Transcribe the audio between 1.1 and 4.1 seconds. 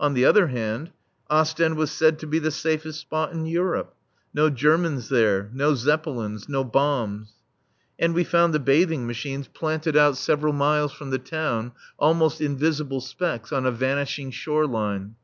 Ostend was said to be the safest spot in Europe.